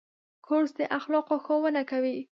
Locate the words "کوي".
1.91-2.17